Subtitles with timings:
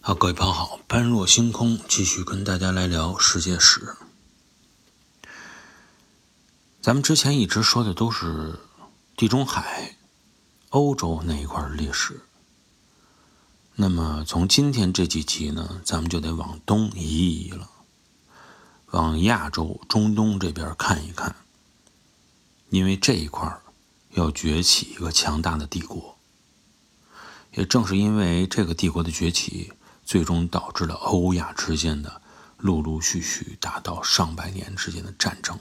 [0.00, 3.94] 好，各位朋友好，般若星空继续跟大家来聊世界史。
[6.80, 8.58] 咱们之前一直说的都是
[9.16, 9.96] 地中海、
[10.70, 12.22] 欧洲那一块的历史。
[13.74, 17.68] 那么从今天这几集呢，咱们就得往东移移了，
[18.92, 21.36] 往亚洲、中东这边看一看，
[22.70, 23.60] 因为这一块
[24.12, 26.16] 要崛起一个强大的帝国。
[27.52, 29.72] 也正是因为这个帝国的崛起。
[30.08, 32.22] 最终导致了欧亚之间的
[32.56, 35.58] 陆陆续续达到上百年之间的战争。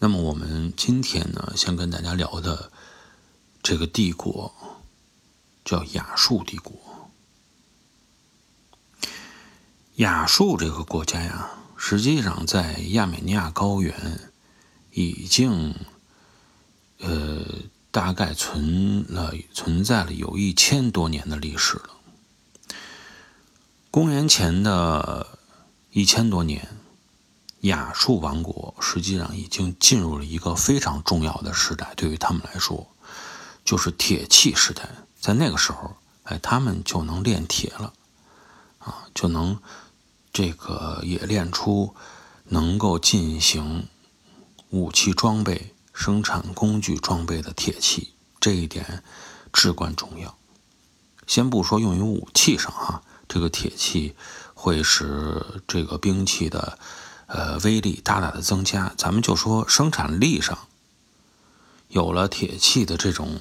[0.00, 2.72] 那么我们今天呢，先跟大家聊的
[3.62, 4.52] 这个帝国
[5.64, 6.74] 叫亚述帝国。
[9.98, 14.32] 亚述这个国家呀，实际上在亚美尼亚高原
[14.90, 15.76] 已经，
[16.98, 17.46] 呃。
[17.92, 21.90] 大概存了存在了有一千多年的历史了。
[23.90, 25.38] 公元前的
[25.90, 26.66] 一千多年，
[27.60, 32.88] 亚述王国实际上已经进入了一个非常重要的时代，对于他们来说，
[33.62, 34.88] 就是铁器时代。
[35.20, 37.92] 在那个时候，哎，他们就能炼铁了，
[38.78, 39.58] 啊，就能
[40.32, 41.94] 这个也炼出
[42.44, 43.86] 能够进行
[44.70, 45.74] 武器装备。
[45.92, 49.02] 生产工具装备的铁器，这一点
[49.52, 50.36] 至关重要。
[51.26, 54.16] 先不说用于武器上哈，这个铁器
[54.54, 56.78] 会使这个兵器的
[57.26, 58.92] 呃威力大大的增加。
[58.96, 60.58] 咱们就说生产力上，
[61.88, 63.38] 有了铁器的这种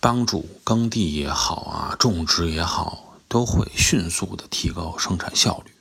[0.00, 5.72] 帮助，耕地也好啊，种植也好，都会迅速的提高生产效率。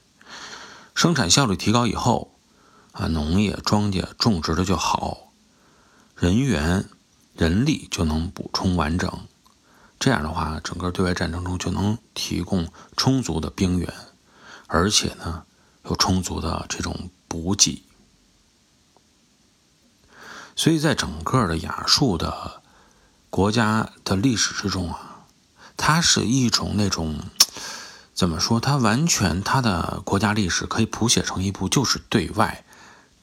[0.93, 2.35] 生产效率提高以后
[2.91, 5.28] 啊，农业庄稼种植的就好。
[6.19, 6.89] 人员、
[7.33, 9.09] 人力就能补充完整，
[9.97, 12.67] 这样的话，整个对外战争中就能提供
[12.97, 13.93] 充足的兵源，
[14.67, 15.45] 而且呢，
[15.85, 17.83] 有充足的这种补给。
[20.58, 22.61] 所以在整个的亚述的
[23.29, 25.23] 国家的历史之中啊，
[25.77, 27.17] 它是一种那种
[28.13, 28.59] 怎么说？
[28.59, 32.65] 它完全它的国家历史可以谱写成一部就是对外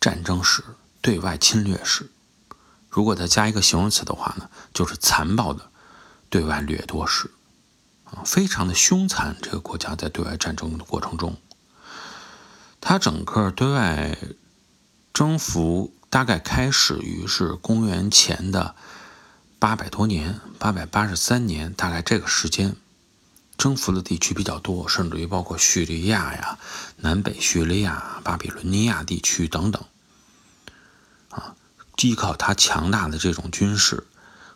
[0.01, 0.65] 战争史、
[1.03, 2.11] 对外侵略史。
[2.97, 5.71] 如果再加一个形容词的话呢，就是残暴的
[6.31, 7.31] 对外掠夺史，
[8.05, 9.37] 啊，非常的凶残。
[9.43, 11.37] 这个国家在对外战争的过程中，
[12.81, 14.17] 它整个对外
[15.13, 18.75] 征服大概开始于是公元前的
[19.59, 22.77] 八百多年，八百八十三年，大概这个时间，
[23.59, 26.59] 征服的地区比较多，甚至于包括叙利亚呀、
[26.97, 29.85] 南北叙利亚、巴比伦尼亚地区等等。
[32.03, 34.07] 依靠他强大的这种军事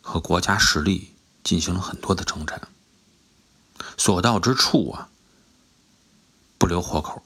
[0.00, 2.68] 和国家实力，进行了很多的征战，
[3.96, 5.08] 所到之处啊，
[6.58, 7.22] 不留活口，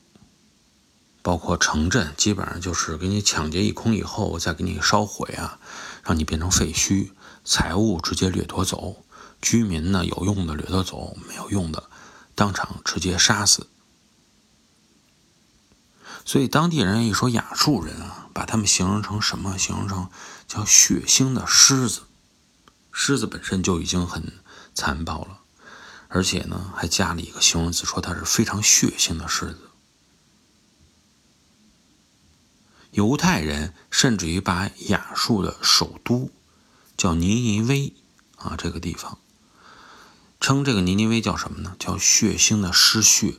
[1.21, 5.59] 包括城镇，基本上就是给你抢劫一空以后，再给你烧毁啊，
[6.05, 7.11] 让你变成废墟，
[7.45, 9.05] 财物直接掠夺走，
[9.43, 11.91] 居民呢有用的掠夺走，没有用的
[12.35, 13.67] 当场直接杀死。
[16.25, 18.21] 所以当地人一说亚述人啊。
[18.35, 19.57] 把他们形容成什么？
[19.57, 20.11] 形容成
[20.49, 22.03] 叫血腥的狮子。
[22.91, 24.33] 狮子本身就已经很
[24.75, 25.39] 残暴了，
[26.09, 29.71] 而且呢，还加了一个形容词，说它是非常血腥的狮子。
[32.91, 36.33] 犹太人甚至于把亚述的首都
[36.97, 37.93] 叫尼尼微
[38.37, 39.19] 啊，这个地方
[40.41, 41.77] 称这个尼尼微叫什么呢？
[41.79, 43.37] 叫血腥的狮血，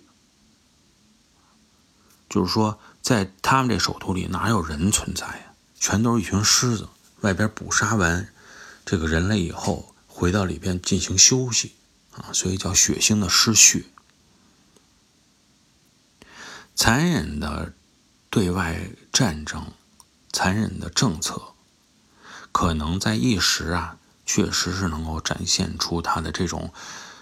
[2.29, 2.79] 就是说。
[3.05, 5.53] 在他们这首都里哪有人存在呀？
[5.79, 6.89] 全都是一群狮子，
[7.21, 8.33] 外边捕杀完
[8.83, 11.75] 这个人类以后，回到里边进行休息
[12.13, 13.85] 啊，所以叫血腥的狮血。
[16.75, 17.73] 残忍的
[18.31, 19.71] 对外战争，
[20.33, 21.53] 残忍的政策，
[22.51, 26.73] 可能在一时啊，确实是能够展现出它的这种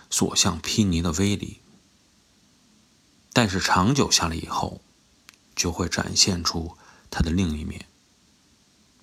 [0.09, 1.59] 所向披靡的威力，
[3.33, 4.79] 但是长久下来以后。
[5.55, 6.77] 就会展现出
[7.09, 7.85] 他的另一面，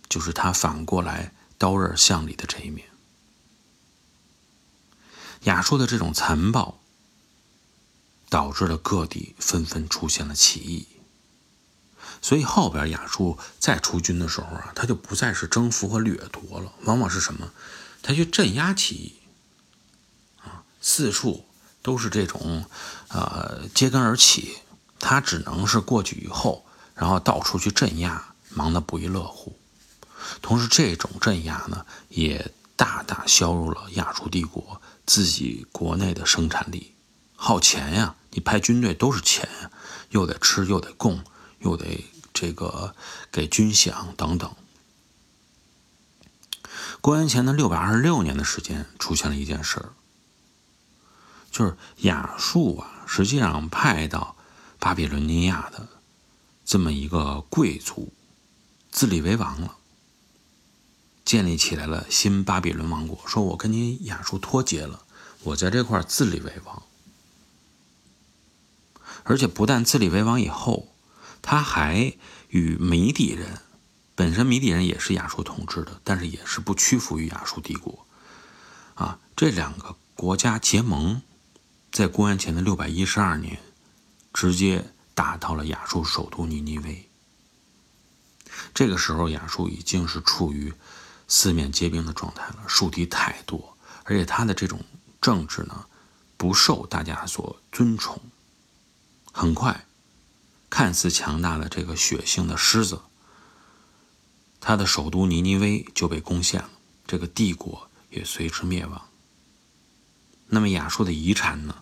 [0.08, 2.88] 就是他反过来刀刃向里的这一面。
[5.44, 6.81] 亚述的这种残暴，
[8.29, 10.87] 导致了各地纷纷出现了起义。
[12.23, 17.52] 所以后边亚述再出军的时候啊，他就不再是征服和掠夺了，往往是什么？
[18.02, 19.14] 他去镇压起义，
[20.43, 21.47] 啊，四处
[21.81, 22.67] 都是这种，
[23.08, 24.58] 呃，揭竿而起。
[25.00, 26.64] 他只能是过去以后，
[26.94, 29.58] 然后到处去镇压，忙得不亦乐乎。
[30.41, 36.94] 同时，这种镇压呢，也大大削弱了亚述帝国自己国内的生产力
[37.35, 39.70] 耗钱呀，你派军队都是钱呀，
[40.11, 41.25] 又得吃又得供，
[41.61, 42.05] 又得
[42.35, 42.94] 这个
[43.32, 44.55] 给军饷等等。
[47.00, 49.93] 公元前的六百二十六年的时间，出现了一件事儿，
[51.50, 54.37] 就是亚述啊，实际上派到
[54.80, 55.86] 巴比伦尼亚的
[56.64, 58.12] 这么一个贵族
[58.90, 59.76] 自立为王了，
[61.24, 63.20] 建立起来了新巴比伦王国。
[63.28, 65.04] 说我跟你亚述脱节了，
[65.42, 66.82] 我在这块自立为王，
[69.22, 70.88] 而且不但自立为王以后，
[71.42, 72.14] 他还
[72.48, 73.60] 与米底人。
[74.16, 78.06] 本身米底人也是亚述统治的，但是也是不屈服于亚述帝国，
[78.94, 81.22] 啊，这两个国家结盟，
[81.90, 83.60] 在公元前的六百一十二年，
[84.32, 87.08] 直接打到了亚述首都尼尼微。
[88.74, 90.72] 这个时候，亚述已经是处于
[91.28, 94.84] 四面皆兵的状态了，树敌太多，而且他的这种
[95.20, 95.86] 政治呢，
[96.36, 98.20] 不受大家所尊崇。
[99.32, 99.86] 很快，
[100.68, 103.02] 看似强大的这个血性的狮子。
[104.60, 106.70] 他的首都尼尼微就被攻陷了，
[107.06, 109.06] 这个帝国也随之灭亡。
[110.48, 111.76] 那么亚述的遗产呢，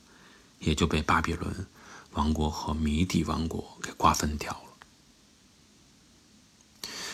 [0.58, 1.66] 也就被巴比伦
[2.18, 4.68] 王国和弥底王国给瓜分掉了。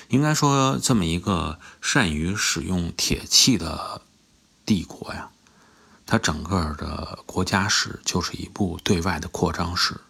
[0.09, 4.03] 应该说，这么一个善于使用铁器的
[4.65, 5.31] 帝国呀，
[6.07, 10.01] 它整个的国家史就是一部对外的扩张史，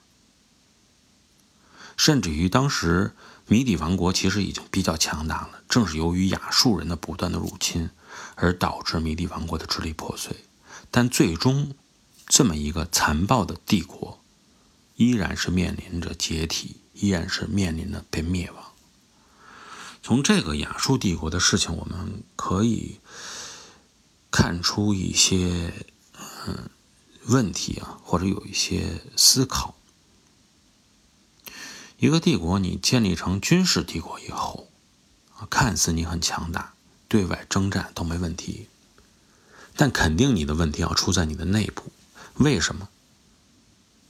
[1.97, 3.15] 甚至于当时。
[3.47, 7.91] 米底王国其实已经比较强大了，正是由于亚述人的不断的入侵，
[8.37, 10.47] 而导致米底王国的支离破碎。
[10.91, 11.75] 但最终，
[12.27, 14.24] 这么一个残暴的帝国，
[14.97, 18.65] 依然是面临着解体，依然是面临着被灭亡。
[20.03, 23.01] 从这个亚述帝国的事情，我们可以
[24.31, 25.73] 看出一些
[26.47, 26.69] 嗯
[27.27, 29.75] 问题啊，或者有一些思考。
[31.97, 34.69] 一个帝国，你建立成军事帝国以后，
[35.49, 36.75] 看似你很强大，
[37.09, 38.69] 对外征战都没问题，
[39.75, 41.91] 但肯定你的问题要出在你的内部。
[42.35, 42.89] 为什么？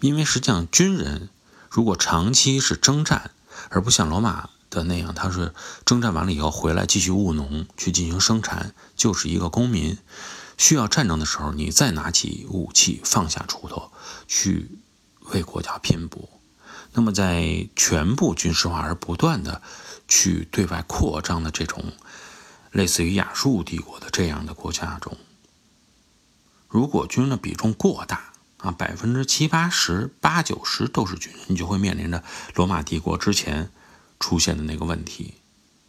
[0.04, 1.30] 因为实际上军人
[1.70, 3.30] 如果长期是征战，
[3.70, 5.54] 而不像罗马的那样，他是
[5.86, 9.96] 征战完了以后回来继续务农去进行生产，就是一个公民。
[10.58, 13.92] 需要战争的时候，你再拿起武器，放下锄头，
[14.28, 14.72] 去
[15.32, 16.28] 为国家拼搏。
[16.92, 19.62] 那么，在全部军事化而不断的
[20.06, 21.82] 去对外扩张的这种
[22.72, 25.16] 类似于亚述帝国的这样的国家中，
[26.68, 28.33] 如果军人的比重过大
[28.64, 32.24] 啊，百分之七八十、八九十都是军人，你就会面临着
[32.54, 33.70] 罗马帝国之前
[34.18, 35.34] 出现的那个问题，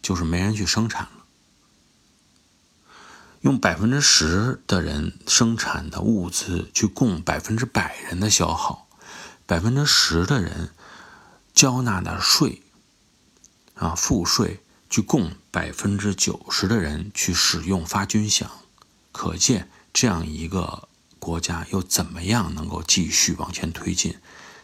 [0.01, 1.25] 就是没人去生产了。
[3.41, 8.87] 用百分之十的人生产的物资去供百分之百人的消耗，
[9.45, 10.71] 百分之十的人。
[11.53, 12.63] 交纳的税
[13.75, 18.47] 啊，赋税去供百分之九十的人去使用发军饷，
[19.13, 20.89] 可见这样一个
[21.25, 24.19] 国家又怎么样能够继续往前推进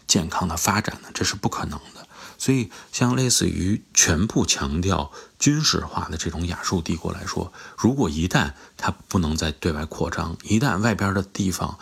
[0.06, 1.10] 健康的发展呢？
[1.12, 2.08] 这是不可能的。
[2.38, 11.80] 所以，像类似于全部强调军事化的这种亚述帝国来说，如果一旦它不能再对外扩张，一旦外边的地方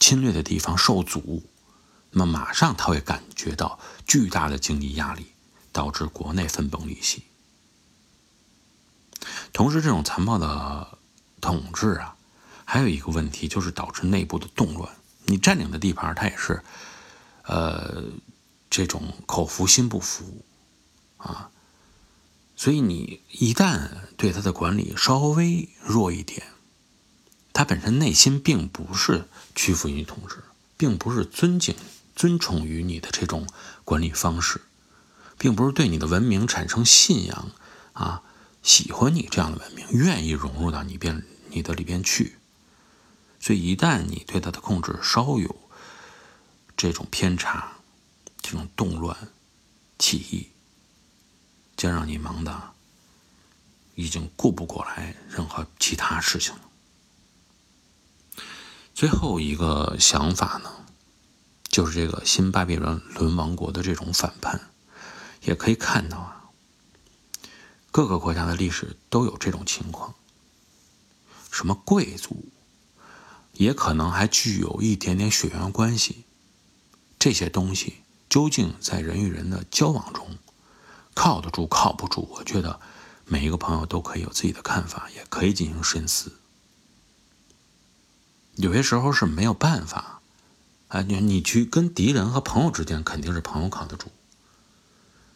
[0.00, 1.44] 侵略的地方受阻，
[2.10, 5.26] 那么马上他会感觉到巨大的经济压力，
[5.70, 7.22] 导致国内分崩离析。
[9.52, 10.98] 同时，这种残暴的
[11.40, 12.15] 统治啊，
[12.66, 14.94] 还有一个问题就是导致内部的动乱。
[15.24, 16.62] 你占领的地盘，它也是，
[17.44, 18.04] 呃，
[18.68, 20.44] 这种口服心不服
[21.16, 21.50] 啊。
[22.56, 26.42] 所以，你一旦对他的管理稍微弱一点，
[27.52, 30.42] 他本身内心并不是屈服于统治，
[30.76, 31.74] 并不是尊敬。
[32.14, 33.46] 尊崇于你的这种
[33.84, 34.62] 管理方式，
[35.36, 37.50] 并不是对你的文明产生信仰
[37.92, 38.22] 啊，
[38.62, 42.36] 喜欢你这样的文明，愿意融入到你边你的里边去。
[43.40, 45.56] 所以，一旦你对他的控制稍有
[46.76, 47.72] 这种偏差、
[48.40, 49.16] 这种动乱、
[49.98, 50.48] 起义，
[51.76, 52.74] 将让你忙的
[53.94, 56.60] 已经顾不过来任何其他事情了。
[58.94, 60.72] 最后一个想法呢？
[61.68, 64.70] 就是这个新巴比伦伦王国的这种反叛，
[65.42, 66.48] 也可以看到啊，
[67.90, 70.14] 各个国家的历史都有这种情况。
[71.50, 72.48] 什么贵族，
[73.56, 76.24] 也可能还具有一点点血缘关系。
[77.18, 80.38] 这些东西究竟在人与人的交往中，
[81.14, 82.26] 靠得住靠不住？
[82.32, 82.80] 我觉得
[83.24, 86.32] 每一个朋友都可以有自己的看法，也可以进行深思。
[88.54, 90.20] 有些时候是没有办法。
[90.88, 94.12] 哎，你你去跟敌人和朋友之间肯定是朋友靠得住。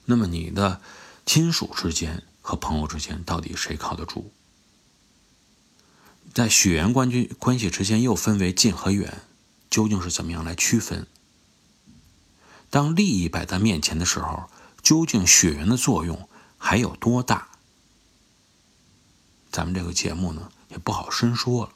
[0.04, 0.80] 那么你的
[1.26, 4.32] 亲属之间和朋友之间到底谁靠得住？
[6.40, 9.20] 在血缘关系关系之间又分为近和远，
[9.68, 11.06] 究竟是怎么样来区分？
[12.70, 14.48] 当利益摆在面前的时候，
[14.82, 17.48] 究竟血缘的作用还有多大？
[19.52, 21.72] 咱们这个节目呢，也不好深说了。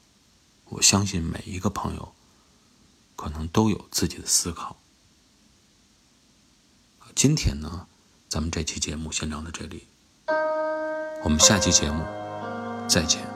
[0.71, 2.15] 我相信每一个朋友
[3.17, 4.79] 可能都有自己的思考。
[7.15, 7.87] 今天呢，
[8.31, 9.87] 咱们这期节目先聊到这里，
[11.23, 12.03] 我们下期节目
[12.89, 13.34] 再见。